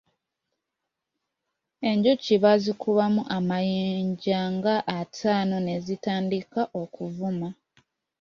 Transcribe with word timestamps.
Enjuki 1.89 2.33
baazikubamu 2.43 3.21
amayinja 3.37 4.39
nga 4.55 4.75
ataano 4.99 5.55
ne 5.65 5.75
zitandika 5.85 6.61
okuvuuma. 6.81 7.49